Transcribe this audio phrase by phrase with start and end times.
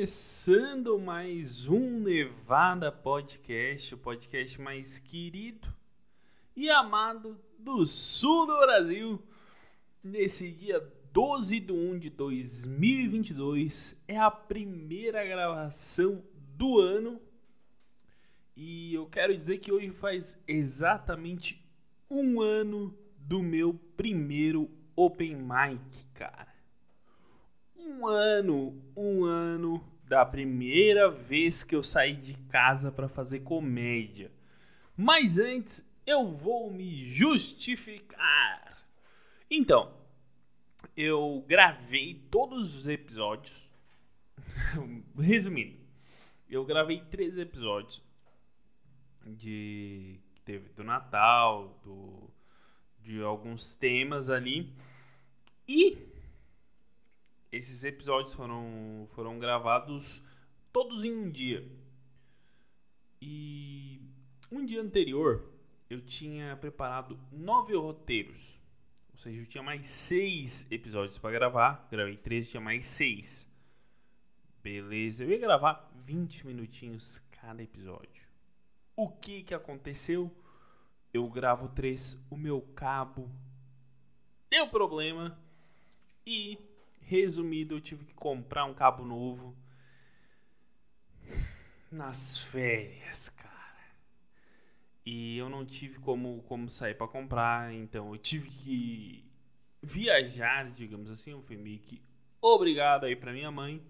[0.00, 5.68] Começando mais um Nevada Podcast, o podcast mais querido
[6.56, 9.22] e amado do sul do Brasil.
[10.02, 10.80] Nesse dia
[11.12, 16.24] 12 de 1 de 2022, é a primeira gravação
[16.56, 17.20] do ano.
[18.56, 21.62] E eu quero dizer que hoje faz exatamente
[22.08, 26.50] um ano do meu primeiro Open Mic, cara
[27.86, 34.32] um ano, um ano da primeira vez que eu saí de casa para fazer comédia.
[34.96, 38.84] Mas antes eu vou me justificar.
[39.48, 39.94] Então,
[40.96, 43.72] eu gravei todos os episódios.
[45.16, 45.78] Resumindo,
[46.48, 48.02] eu gravei três episódios
[49.24, 52.28] de que teve do Natal, do
[53.00, 54.74] de alguns temas ali.
[55.68, 56.09] E
[57.52, 60.22] esses episódios foram, foram gravados
[60.72, 61.66] todos em um dia.
[63.20, 64.00] E
[64.50, 65.50] um dia anterior
[65.88, 68.60] eu tinha preparado nove roteiros.
[69.12, 71.88] Ou seja, eu tinha mais seis episódios para gravar.
[71.90, 73.48] Gravei três, tinha mais seis.
[74.62, 78.28] Beleza, eu ia gravar 20 minutinhos cada episódio.
[78.94, 80.30] O que que aconteceu?
[81.12, 83.28] Eu gravo três, o meu cabo
[84.50, 85.38] deu problema
[86.26, 86.69] e
[87.10, 89.56] Resumido, eu tive que comprar um cabo novo
[91.90, 93.50] nas férias, cara.
[95.04, 99.28] E eu não tive como, como sair para comprar, então eu tive que
[99.82, 101.32] viajar, digamos assim.
[101.32, 102.00] Eu fui meio que
[102.40, 103.84] obrigado aí para minha mãe.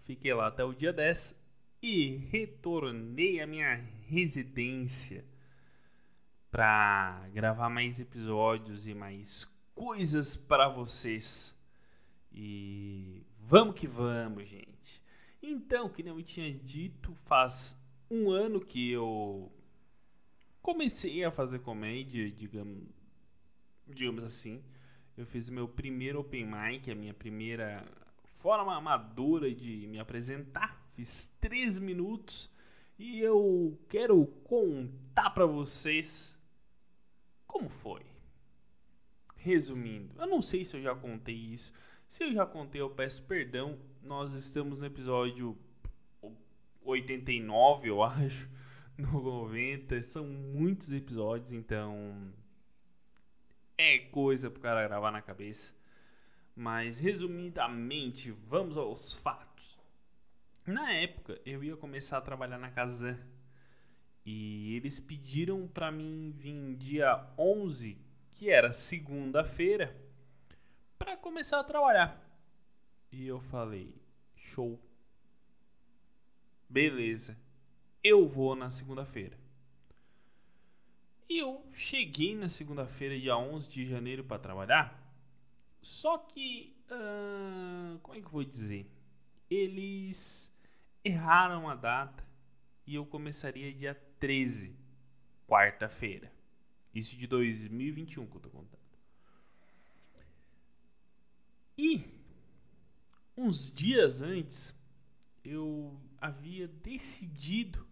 [0.00, 1.40] Fiquei lá até o dia 10
[1.80, 3.76] e retornei à minha
[4.08, 5.24] residência
[6.50, 11.56] para gravar mais episódios e mais coisas para vocês.
[12.36, 15.02] E vamos que vamos, gente.
[15.42, 19.50] Então, que eu tinha dito, faz um ano que eu
[20.60, 22.84] comecei a fazer comédia, digamos,
[23.86, 24.62] digamos assim.
[25.16, 27.82] Eu fiz meu primeiro open mic, a minha primeira
[28.26, 30.86] forma amadora de me apresentar.
[30.90, 32.50] Fiz três minutos
[32.98, 36.36] e eu quero contar para vocês
[37.46, 38.02] como foi.
[39.36, 41.72] Resumindo, eu não sei se eu já contei isso,
[42.08, 43.78] se eu já contei, eu peço perdão.
[44.02, 45.58] Nós estamos no episódio
[46.84, 48.48] 89, eu acho,
[48.96, 50.00] no 90.
[50.02, 52.32] São muitos episódios, então
[53.76, 55.74] é coisa pro cara gravar na cabeça.
[56.54, 59.78] Mas resumidamente, vamos aos fatos.
[60.66, 63.18] Na época, eu ia começar a trabalhar na Kazan.
[64.24, 67.96] E eles pediram para mim vir dia 11,
[68.34, 69.96] que era segunda-feira,
[70.98, 72.20] para começar a trabalhar.
[73.10, 73.94] E eu falei:
[74.34, 74.80] show.
[76.68, 77.38] Beleza.
[78.02, 79.38] Eu vou na segunda-feira.
[81.28, 85.02] E eu cheguei na segunda-feira, dia 11 de janeiro, para trabalhar.
[85.82, 86.76] Só que.
[86.88, 88.88] Uh, como é que eu vou dizer?
[89.50, 90.52] Eles
[91.04, 92.24] erraram a data
[92.86, 94.76] e eu começaria dia 13,
[95.46, 96.32] quarta-feira.
[96.94, 98.75] Isso de 2021 que eu tô contando.
[101.78, 102.08] E
[103.36, 104.74] uns dias antes
[105.44, 107.86] eu havia decidido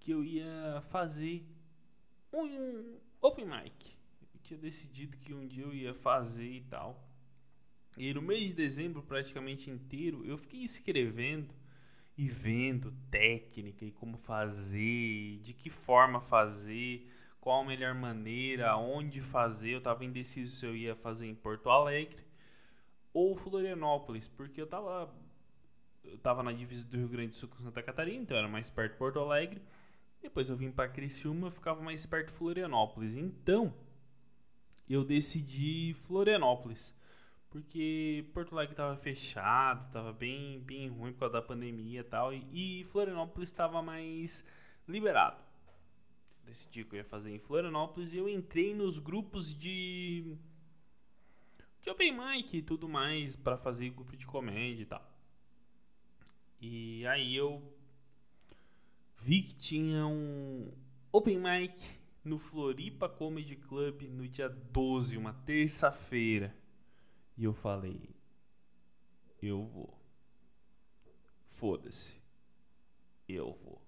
[0.00, 1.46] que eu ia fazer
[2.32, 3.96] um open mic.
[4.34, 7.08] Eu tinha decidido que um dia eu ia fazer e tal.
[7.96, 11.54] E no mês de dezembro, praticamente inteiro, eu fiquei escrevendo
[12.18, 17.08] e vendo técnica e como fazer, de que forma fazer,
[17.40, 19.74] qual a melhor maneira, onde fazer.
[19.74, 22.33] Eu estava indeciso se eu ia fazer em Porto Alegre
[23.14, 25.14] ou Florianópolis, porque eu tava
[26.02, 28.68] eu tava na divisa do Rio Grande do Sul com Santa Catarina, então era mais
[28.68, 29.62] perto de Porto Alegre.
[30.20, 33.16] Depois eu vim para Criciúma, eu ficava mais perto de Florianópolis.
[33.16, 33.74] Então,
[34.88, 36.94] eu decidi Florianópolis,
[37.48, 42.34] porque Porto Alegre estava fechado, estava bem bem ruim por causa da pandemia e tal,
[42.34, 44.46] e, e Florianópolis estava mais
[44.86, 45.42] liberado.
[46.44, 50.36] Decidi que eu ia fazer em Florianópolis e eu entrei nos grupos de
[51.84, 55.06] de open mic e tudo mais para fazer grupo de comédia e tal.
[56.58, 57.62] E aí eu
[59.18, 60.72] vi que tinha um
[61.12, 61.78] open mic
[62.24, 66.56] no Floripa Comedy Club no dia 12, uma terça-feira.
[67.36, 68.08] E eu falei:
[69.42, 70.02] eu vou.
[71.46, 72.16] Foda-se.
[73.28, 73.82] Eu vou.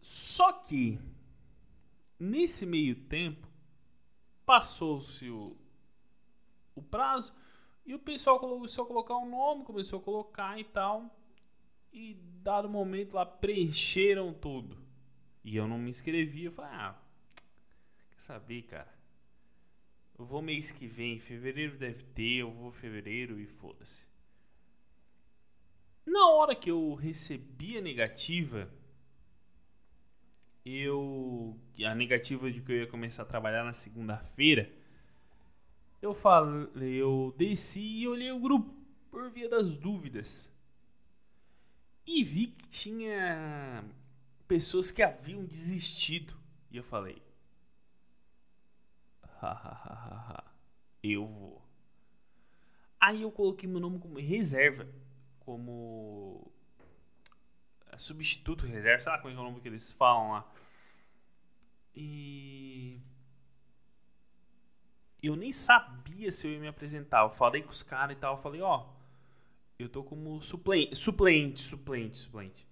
[0.00, 0.98] Só que
[2.18, 3.53] nesse meio tempo
[4.44, 5.56] Passou-se o,
[6.74, 7.34] o prazo
[7.86, 11.14] E o pessoal começou a colocar um nome, começou a colocar e tal.
[11.92, 14.82] E dado momento lá preencheram tudo.
[15.42, 16.44] E eu não me inscrevi.
[16.44, 16.98] Eu falei, ah,
[18.10, 18.92] quer saber, cara?
[20.18, 24.06] Eu vou mês que vem, fevereiro deve ter, eu vou fevereiro e foda-se.
[26.06, 28.70] Na hora que eu recebi a negativa,
[30.64, 31.58] eu.
[31.84, 34.70] A negativa de que eu ia começar a trabalhar na segunda-feira,
[36.00, 38.74] eu falei, eu desci e olhei o grupo
[39.10, 40.50] por via das dúvidas.
[42.06, 43.84] E vi que tinha
[44.46, 46.34] pessoas que haviam desistido.
[46.70, 47.22] E eu falei:
[51.02, 51.62] eu vou.
[53.00, 54.88] Aí eu coloquei meu nome como reserva,
[55.40, 56.50] como
[57.98, 60.52] substituto reserva, sabe como é, é o nome que eles falam lá?
[61.94, 63.00] E
[65.22, 67.22] eu nem sabia se eu ia me apresentar.
[67.22, 68.86] Eu falei com os caras e tal, eu falei, ó,
[69.78, 72.66] eu tô como suplente, suplente, suplente, suplente.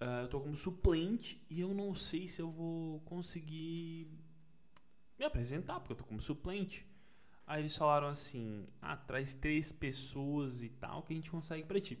[0.00, 4.08] Uh, eu tô como suplente e eu não sei se eu vou conseguir
[5.18, 6.86] me apresentar, porque eu tô como suplente.
[7.46, 11.80] Aí eles falaram assim: ah, traz três pessoas e tal que a gente consegue pra
[11.80, 11.98] ti.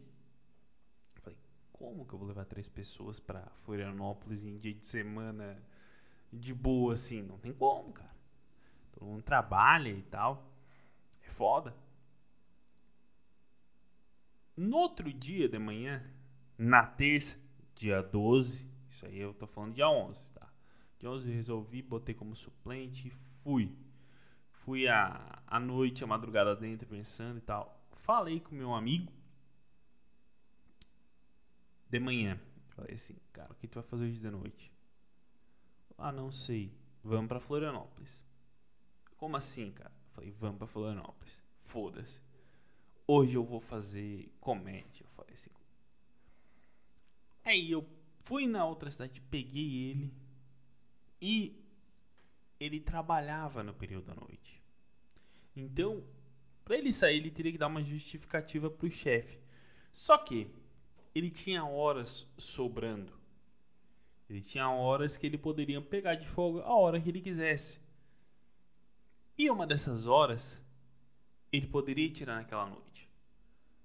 [1.78, 5.62] Como que eu vou levar três pessoas pra Florianópolis em dia de semana
[6.32, 7.20] de boa assim?
[7.20, 8.14] Não tem como, cara.
[8.92, 10.50] Todo mundo trabalha e tal.
[11.22, 11.76] É foda.
[14.56, 16.02] No outro dia de manhã,
[16.56, 17.38] na terça,
[17.74, 20.50] dia 12, isso aí eu tô falando dia 11, tá?
[20.98, 23.76] Dia 11 eu resolvi, botei como suplente e fui.
[24.50, 27.86] Fui a noite, a madrugada dentro, pensando e tal.
[27.92, 29.12] Falei com meu amigo
[31.88, 32.40] de manhã.
[32.68, 34.72] Falei assim, cara, o que tu vai fazer hoje de noite?
[35.96, 36.72] Ah, não sei.
[37.02, 38.22] Vamos pra Florianópolis.
[39.16, 39.92] Como assim, cara?
[40.10, 41.42] Falei, vamos pra Florianópolis.
[41.58, 42.20] Foda-se.
[43.06, 45.04] Hoje eu vou fazer comédia.
[45.04, 45.50] Eu falei assim.
[47.44, 47.88] Aí eu
[48.24, 50.12] fui na outra cidade, peguei ele
[51.20, 51.64] e
[52.58, 54.62] ele trabalhava no período da noite.
[55.54, 56.04] Então,
[56.64, 59.38] para ele sair, ele teria que dar uma justificativa para o chefe.
[59.92, 60.50] Só que
[61.16, 63.10] ele tinha horas sobrando.
[64.28, 67.80] Ele tinha horas que ele poderia pegar de folga a hora que ele quisesse.
[69.38, 70.62] E uma dessas horas
[71.50, 73.10] ele poderia tirar naquela noite.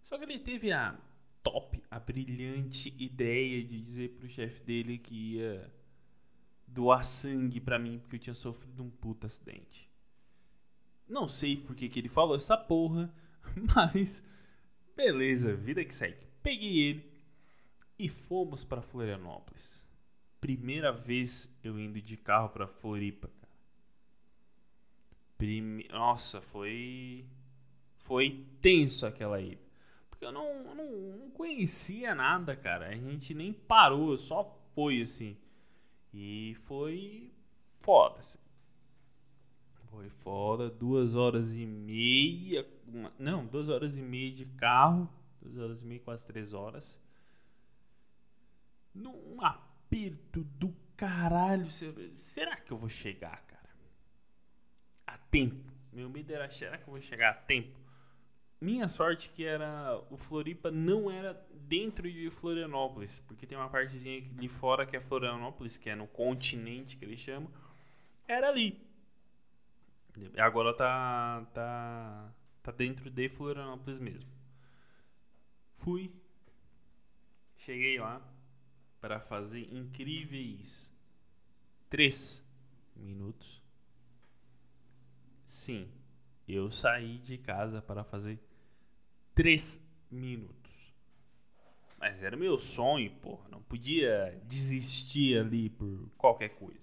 [0.03, 0.99] Só que ele teve a
[1.41, 5.73] top, a brilhante ideia de dizer pro chefe dele que ia
[6.67, 9.89] doar sangue para mim porque eu tinha sofrido um puta acidente.
[11.07, 13.13] Não sei por que, que ele falou essa porra,
[13.73, 14.21] mas
[14.97, 16.27] beleza, vida que segue.
[16.43, 17.10] Peguei ele
[18.01, 19.85] e fomos para Florianópolis.
[20.39, 23.53] Primeira vez eu indo de carro para Floripa, cara.
[25.37, 25.87] Prime...
[25.91, 27.23] Nossa, foi
[27.99, 29.61] foi tenso aquela ida.
[30.09, 32.87] Porque eu não, não, não conhecia nada, cara.
[32.87, 35.37] A gente nem parou, só foi assim.
[36.11, 37.31] E foi
[37.79, 38.39] foda, assim.
[39.91, 42.67] Foi foda, duas horas e meia.
[42.87, 45.07] Uma, não, duas horas e meia de carro.
[45.39, 46.99] Duas horas e meia, quase três horas.
[48.93, 51.67] Num aperto do caralho.
[52.13, 53.69] Será que eu vou chegar, cara?
[55.07, 55.71] A tempo.
[55.91, 57.79] Meu medo era, será que eu vou chegar a tempo?
[58.61, 64.21] Minha sorte que era o Floripa não era dentro de Florianópolis, porque tem uma partezinha
[64.37, 67.51] ali fora que é Florianópolis, que é no continente que eles chamam.
[68.27, 68.79] Era ali.
[70.37, 74.29] Agora tá tá tá dentro de Florianópolis mesmo.
[75.73, 76.13] Fui.
[77.57, 78.21] Cheguei lá
[79.01, 80.93] para fazer incríveis
[81.89, 82.41] três
[82.95, 83.61] minutos.
[85.45, 85.91] Sim,
[86.47, 88.39] eu saí de casa para fazer
[89.33, 90.93] três minutos.
[91.97, 93.49] Mas era meu sonho, porra.
[93.49, 96.79] Não podia desistir ali por qualquer coisa.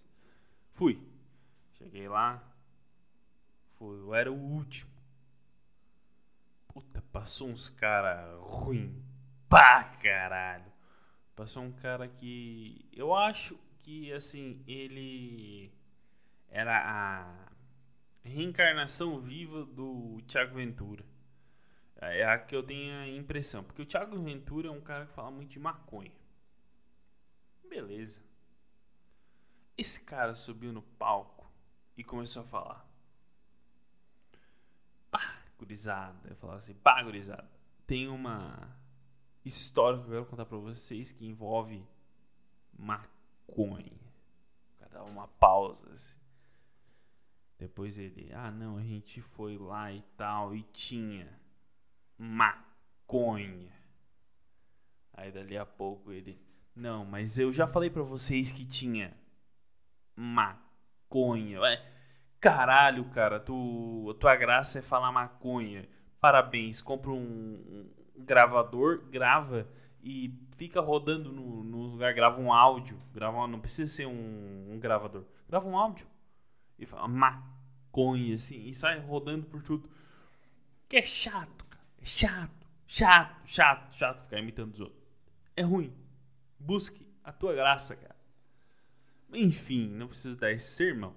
[0.72, 1.00] Fui.
[1.78, 2.42] Cheguei lá.
[3.78, 3.98] Fui.
[3.98, 4.92] Eu era o último.
[6.68, 9.02] Puta, passou uns cara ruim.
[9.48, 10.67] Pá, caralho.
[11.38, 12.84] Passou um cara que.
[12.92, 15.72] Eu acho que, assim, ele.
[16.48, 17.52] Era a
[18.24, 21.04] reencarnação viva do Thiago Ventura.
[21.94, 23.62] É a que eu tenho a impressão.
[23.62, 26.10] Porque o Thiago Ventura é um cara que fala muito de maconha.
[27.70, 28.20] Beleza.
[29.76, 31.48] Esse cara subiu no palco
[31.96, 32.90] e começou a falar.
[35.08, 36.30] Pá, gurizada.
[36.30, 37.48] Eu falava assim, pá, gurizada.
[37.86, 38.76] Tem uma
[39.48, 41.84] história que eu quero contar pra vocês que envolve
[42.78, 43.98] maconha.
[44.92, 46.16] Dá uma pausa assim.
[47.58, 51.28] Depois ele, ah não, a gente foi lá e tal, e tinha
[52.16, 53.72] maconha.
[55.12, 56.40] Aí dali a pouco ele,
[56.74, 59.12] não, mas eu já falei para vocês que tinha
[60.14, 61.58] maconha.
[61.66, 61.92] É,
[62.40, 65.88] caralho, cara, tu, tua graça é falar maconha.
[66.20, 69.68] Parabéns, compra um gravador, grava
[70.02, 74.78] e fica rodando no, no, lugar, grava um áudio, grava, não precisa ser um, um
[74.78, 76.06] gravador, grava um áudio
[76.78, 79.88] e fala maconha assim e sai rodando por tudo.
[80.88, 81.84] Que é chato, cara.
[82.00, 85.02] É chato, chato, chato, chato ficar imitando os outros.
[85.54, 85.92] É ruim.
[86.58, 88.16] Busque a tua graça, cara.
[89.32, 91.14] Enfim, não preciso dar esse sermão.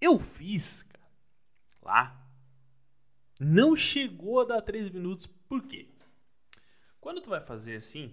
[0.00, 1.08] Eu fiz, cara,
[1.82, 2.20] lá.
[3.40, 5.86] Não chegou a dar 3 minutos, por quê?
[7.00, 8.12] Quando tu vai fazer assim,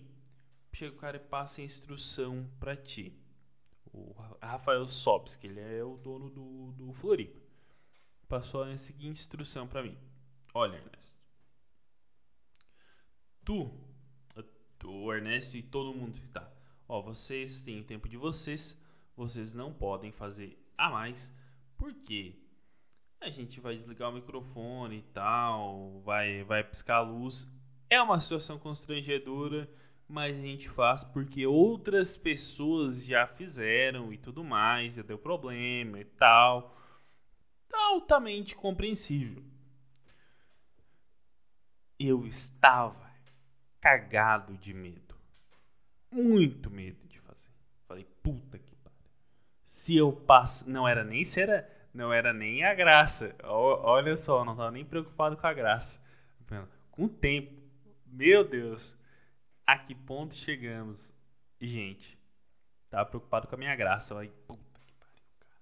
[0.71, 3.19] chega o cara e passa a instrução para ti.
[3.91, 7.41] O Rafael Sobs, que ele é o dono do, do Floripa,
[8.27, 9.97] passou a seguinte instrução para mim.
[10.53, 11.19] Olha, Ernesto.
[13.43, 13.73] Tu,
[14.85, 16.47] o Ernesto e todo mundo que tá.
[16.87, 18.79] Ó, vocês têm o tempo de vocês.
[19.15, 21.33] Vocês não podem fazer a mais.
[21.75, 22.35] Porque
[23.21, 26.01] a gente vai desligar o microfone e tal.
[26.03, 27.47] Vai, vai piscar a luz.
[27.89, 29.69] É uma situação constrangedora.
[30.07, 34.95] Mas a gente faz porque outras pessoas já fizeram e tudo mais.
[34.95, 36.75] Já deu problema e tal.
[37.73, 39.41] Altamente compreensível
[42.07, 43.11] eu estava
[43.79, 45.15] cagado de medo.
[46.11, 47.51] Muito medo de fazer.
[47.87, 49.09] Falei, puta que pariu.
[49.63, 50.69] Se eu passo.
[50.69, 51.69] Não era nem se era.
[51.93, 53.35] Não era nem a graça.
[53.43, 56.01] Olha só, não estava nem preocupado com a graça.
[56.89, 57.61] Com o tempo.
[58.05, 58.97] Meu Deus.
[59.65, 61.13] A que ponto chegamos?
[61.59, 62.17] Gente,
[62.89, 64.15] tava preocupado com a minha graça.
[64.15, 65.55] Falei, puta que pariu, cara.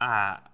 [0.00, 0.50] Ah,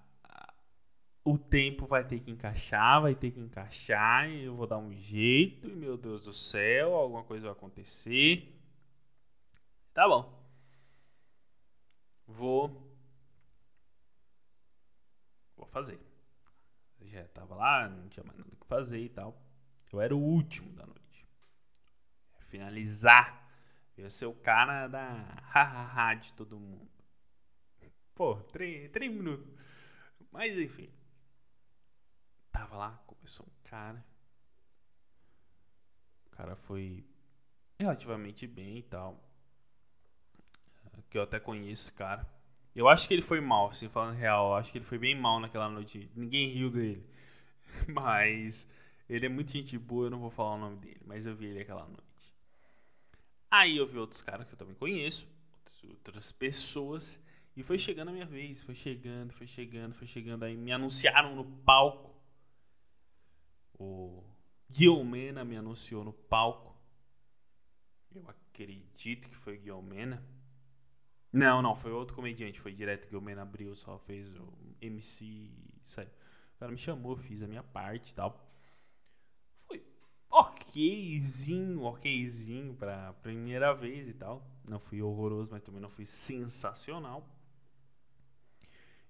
[1.25, 4.93] o tempo vai ter que encaixar, vai ter que encaixar, e eu vou dar um
[4.93, 8.55] jeito, e meu Deus do céu, alguma coisa vai acontecer.
[9.95, 10.45] Tá bom.
[12.27, 12.94] Vou.
[15.65, 15.99] Vou fazer.
[17.01, 19.43] Eu já tava lá, não tinha mais nada o que fazer e tal.
[19.91, 21.27] Eu era o último da noite.
[22.39, 23.49] Finalizar.
[23.97, 26.91] Eu ia ser o cara da hahaha de todo mundo.
[28.15, 29.49] Pô, três, três minutos.
[30.31, 30.93] Mas enfim.
[32.53, 34.05] Tava lá, começou um cara.
[36.27, 37.07] O cara foi
[37.79, 39.19] relativamente bem e tal.
[41.09, 42.34] Que eu até conheço, cara.
[42.75, 44.49] Eu acho que ele foi mal, assim, falando real.
[44.49, 46.11] Eu acho que ele foi bem mal naquela noite.
[46.15, 47.05] Ninguém riu dele.
[47.89, 48.69] Mas
[49.09, 51.01] ele é muito gente boa, eu não vou falar o nome dele.
[51.07, 52.03] Mas eu vi ele aquela noite.
[53.51, 55.29] Aí eu vi outros caras que eu também conheço.
[55.89, 57.23] Outras pessoas.
[57.57, 58.63] E foi chegando a minha vez.
[58.63, 60.45] Foi chegando, foi chegando, foi chegando.
[60.45, 62.15] Aí me anunciaram no palco
[63.79, 64.23] o
[64.71, 66.75] Guilmena me anunciou no palco.
[68.15, 70.25] Eu acredito que foi Guilmena.
[71.35, 73.09] Não, não, foi outro comediante, foi direto.
[73.09, 75.51] Guilmena abriu, só fez o MC.
[75.83, 76.07] Saiu.
[76.55, 78.41] O cara me chamou, fiz a minha parte e tal.
[79.67, 79.85] Foi
[80.31, 84.49] okzinho, okzinho pra primeira vez e tal.
[84.71, 87.29] Não fui horroroso, mas também não fui sensacional.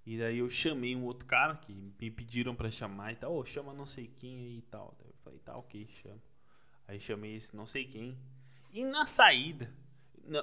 [0.06, 3.36] E daí eu chamei um outro cara que me pediram para chamar e tal.
[3.36, 4.96] Oh, chama não sei quem aí e tal.
[4.98, 6.22] Daí eu falei, tá ok, chama.
[6.88, 8.18] Aí chamei esse não sei quem.
[8.72, 9.70] E na saída,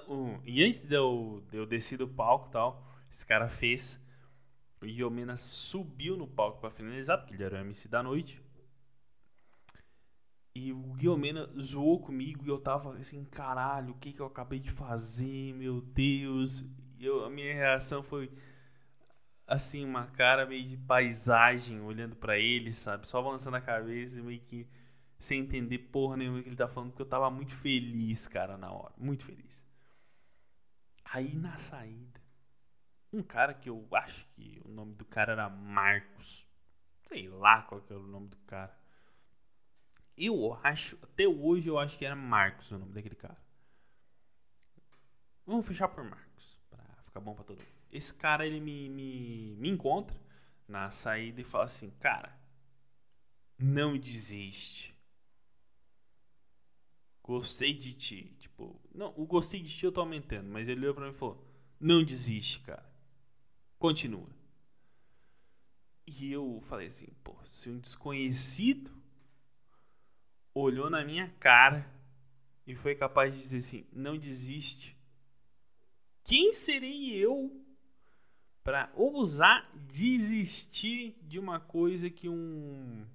[0.08, 4.00] um, e antes de eu, de eu descer do palco e tal, esse cara fez.
[4.82, 8.42] O Yomena subiu no palco para finalizar, porque ele era o MC da noite.
[10.54, 14.60] E o Guilhermena zoou comigo e eu tava assim, caralho, o que que eu acabei
[14.60, 16.66] de fazer, meu Deus.
[17.00, 18.30] E eu, a minha reação foi,
[19.48, 23.08] assim, uma cara meio de paisagem, olhando para ele, sabe?
[23.08, 24.68] Só balançando a cabeça, meio que
[25.18, 28.72] sem entender porra nenhuma que ele tá falando, porque eu tava muito feliz, cara, na
[28.72, 28.94] hora.
[28.98, 29.66] Muito feliz.
[31.14, 32.22] Aí na saída,
[33.12, 36.48] um cara que eu acho que o nome do cara era Marcos.
[37.04, 38.74] Sei lá qual que era o nome do cara.
[40.18, 43.38] Eu acho, até hoje eu acho que era Marcos o nome daquele cara.
[45.46, 47.68] Vamos fechar por Marcos, pra ficar bom pra todo mundo.
[47.92, 50.18] Esse cara, ele me, me, me encontra
[50.66, 52.40] na saída e fala assim, cara,
[53.60, 54.98] não desiste.
[57.24, 58.36] Gostei de ti.
[58.40, 61.18] Tipo, não, o gostei de ti eu tô aumentando, mas ele olhou pra mim e
[61.18, 61.44] falou,
[61.80, 62.90] não desiste, cara.
[63.78, 64.30] Continua.
[66.06, 68.92] E eu falei assim, pô, se um desconhecido
[70.54, 71.90] olhou na minha cara
[72.68, 74.98] e foi capaz de dizer assim, não desiste.
[76.24, 77.66] Quem serei eu
[78.64, 83.06] para ousar desistir de uma coisa que um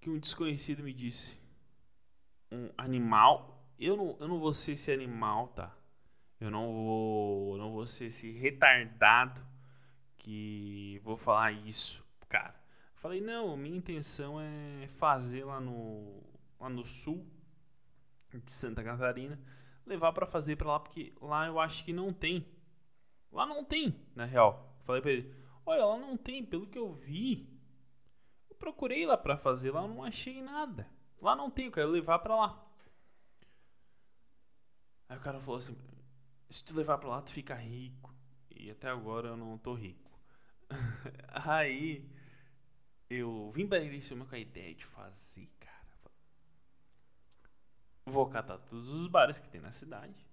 [0.00, 1.43] que um desconhecido me disse.
[2.54, 3.66] Um animal.
[3.78, 5.76] Eu não, eu não vou ser esse animal, tá?
[6.40, 9.44] Eu não vou, não vou ser esse retardado
[10.16, 12.54] que vou falar isso, cara.
[12.94, 16.22] Falei, não, minha intenção é fazer lá no,
[16.58, 17.26] lá no sul
[18.32, 19.38] de Santa Catarina,
[19.86, 22.46] levar para fazer para lá, porque lá eu acho que não tem.
[23.30, 24.78] Lá não tem, na real.
[24.82, 25.34] Falei pra ele,
[25.66, 27.48] olha, lá não tem, pelo que eu vi.
[28.48, 30.88] Eu procurei lá para fazer, lá eu não achei nada.
[31.20, 32.66] Lá não tem, eu quero levar para lá.
[35.08, 35.76] Aí o cara falou assim,
[36.48, 38.14] se tu levar para lá, tu fica rico.
[38.50, 40.10] E até agora eu não tô rico.
[41.32, 42.08] Aí
[43.10, 45.74] eu vim pra Criciúma com a ideia de fazer, cara.
[48.06, 50.26] Vou catar todos os bares que tem na cidade.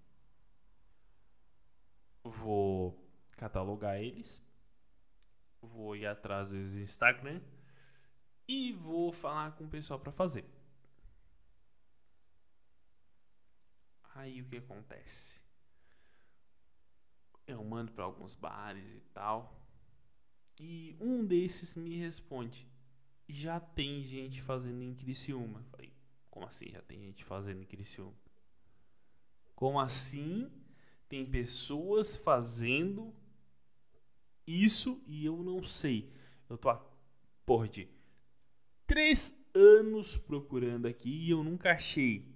[2.24, 2.98] Vou
[3.38, 4.42] catalogar eles.
[5.62, 7.42] Vou ir atrás dos Instagram.
[8.48, 10.46] E vou falar com o pessoal para fazer.
[14.22, 15.40] Aí o que acontece?
[17.48, 19.60] Eu mando para alguns bares e tal.
[20.60, 22.68] E um desses me responde:
[23.28, 25.64] Já tem gente fazendo em Criciúma.
[25.72, 25.92] falei:
[26.30, 28.14] Como assim já tem gente fazendo em Criciúma?
[29.56, 30.52] Como assim
[31.10, 33.16] tem pessoas fazendo
[34.46, 36.14] isso e eu não sei?
[36.48, 36.78] Eu tô a
[37.44, 37.90] porra de
[38.86, 42.31] três anos procurando aqui e eu nunca achei.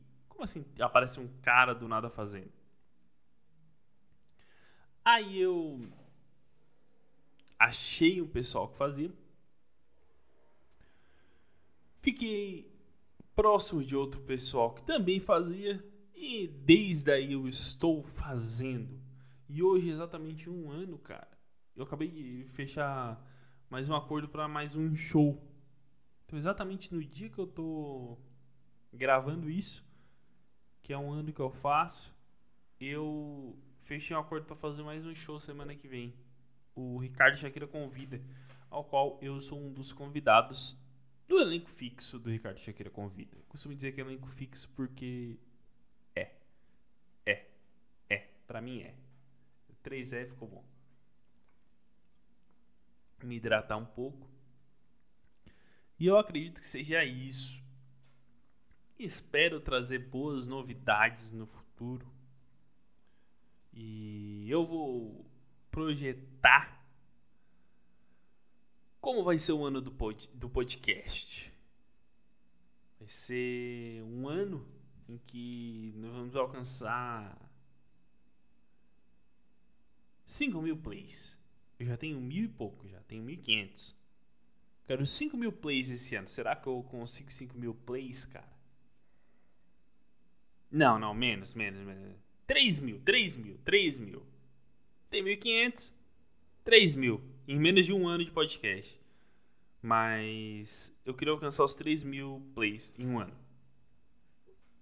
[0.46, 2.52] Assim aparece um cara do nada fazendo?
[5.04, 5.82] Aí eu
[7.58, 9.12] achei um pessoal que fazia.
[12.00, 12.72] Fiquei
[13.36, 15.84] próximo de outro pessoal que também fazia
[16.14, 19.02] e desde aí eu estou fazendo.
[19.50, 21.36] E hoje exatamente um ano, cara.
[21.76, 23.20] Eu acabei de fechar
[23.68, 25.44] mais um acordo para mais um show.
[26.24, 28.16] Então exatamente no dia que eu tô
[28.94, 29.84] gravando isso,
[30.86, 32.16] que é um ano que eu faço,
[32.80, 36.14] eu fechei um acordo para fazer mais um show semana que vem
[36.76, 38.22] o Ricardo Shakira Convida,
[38.70, 40.78] ao qual eu sou um dos convidados
[41.28, 43.36] do elenco fixo do Ricardo Shakira Convida.
[43.48, 45.40] costumo dizer que é elenco fixo porque
[46.16, 46.36] é.
[47.26, 47.48] É.
[48.08, 48.18] É.
[48.46, 48.94] Pra mim é.
[49.84, 50.64] 3E ficou bom.
[53.24, 54.30] Me hidratar um pouco.
[55.98, 57.65] E eu acredito que seja isso.
[58.98, 62.10] Espero trazer boas novidades no futuro.
[63.74, 65.30] E eu vou
[65.70, 66.82] projetar
[69.02, 71.54] como vai ser o ano do, pod, do podcast.
[72.98, 74.66] Vai ser um ano
[75.10, 77.38] em que nós vamos alcançar
[80.26, 81.38] 5 mil plays.
[81.78, 83.94] Eu já tenho mil e pouco, já tenho 1.500.
[84.88, 86.28] Quero 5 mil plays esse ano.
[86.30, 88.55] Será que eu consigo 5 mil plays, cara?
[90.76, 92.18] Não, não, menos, menos, menos.
[92.46, 94.22] 3 mil, 3 mil, 3 mil
[95.10, 95.94] tem 1.500,
[96.66, 99.00] 3 mil em menos de um ano de podcast.
[99.82, 103.34] Mas eu queria alcançar os 3 mil plays em um ano.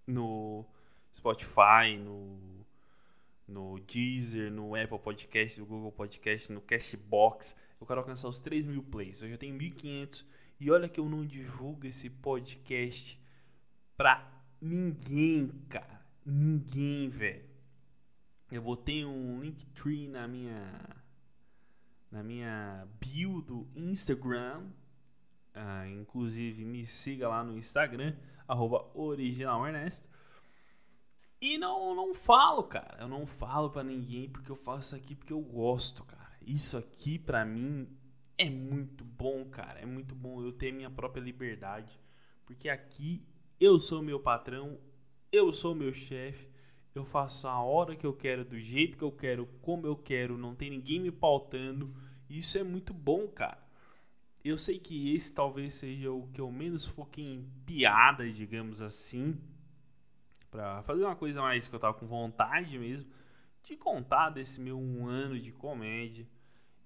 [0.07, 0.65] No
[1.13, 2.65] Spotify, no,
[3.47, 7.55] no Deezer, no Apple Podcast, no Google Podcast, no Cashbox.
[7.79, 9.21] Eu quero alcançar os 3 mil plays.
[9.21, 10.25] Eu já tenho 1.500.
[10.59, 13.21] E olha que eu não divulgo esse podcast
[13.95, 14.32] pra
[14.63, 16.01] ninguém, cara.
[16.25, 17.45] Ninguém, velho.
[18.49, 21.03] Eu botei um Linktree na minha
[22.09, 24.69] na minha bio do Instagram.
[25.55, 28.15] Uh, inclusive me siga lá no Instagram,
[28.93, 30.09] originalernesto.
[31.41, 33.01] E não, não falo, cara.
[33.01, 36.37] Eu não falo para ninguém porque eu faço isso aqui porque eu gosto, cara.
[36.41, 37.87] Isso aqui para mim
[38.37, 39.79] é muito bom, cara.
[39.79, 41.99] É muito bom eu ter minha própria liberdade.
[42.45, 43.25] Porque aqui
[43.63, 44.77] eu sou meu patrão,
[45.31, 46.53] eu sou meu chefe
[46.95, 50.37] eu faço a hora que eu quero, do jeito que eu quero, como eu quero,
[50.37, 51.93] não tem ninguém me pautando.
[52.29, 53.61] Isso é muito bom, cara.
[54.43, 59.39] Eu sei que esse talvez seja o que eu menos foquei em piadas, digamos assim,
[60.51, 63.09] para fazer uma coisa mais que eu tava com vontade mesmo
[63.63, 66.27] de contar desse meu um ano de comédia.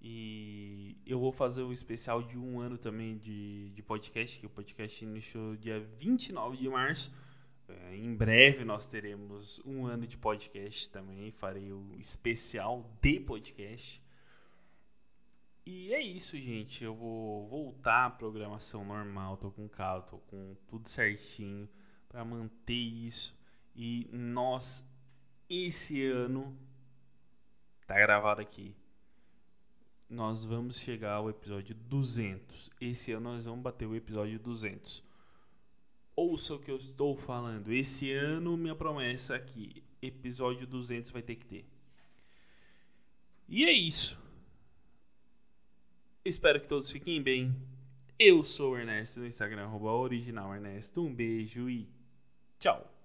[0.09, 4.45] E eu vou fazer o um especial de um ano também de, de podcast, que
[4.45, 7.13] o podcast iniciou dia 29 de março.
[7.67, 11.29] É, em breve nós teremos um ano de podcast também.
[11.33, 14.01] Farei o especial de podcast.
[15.65, 16.85] E é isso, gente.
[16.85, 19.35] Eu vou voltar à programação normal.
[19.35, 21.67] Tô com calma, tô com tudo certinho
[22.07, 23.37] para manter isso.
[23.75, 24.89] E nós,
[25.49, 26.57] esse ano,
[27.85, 28.73] tá gravado aqui.
[30.09, 32.69] Nós vamos chegar ao episódio 200.
[32.79, 35.03] Esse ano nós vamos bater o episódio 200.
[36.15, 37.71] ouça o que eu estou falando.
[37.71, 41.65] Esse ano, minha promessa aqui, episódio 200 vai ter que ter.
[43.49, 44.19] E é isso.
[46.23, 47.55] Espero que todos fiquem bem.
[48.17, 51.03] Eu sou o Ernesto no Instagram, original Ernesto.
[51.03, 51.87] Um beijo e
[52.59, 52.96] tchau.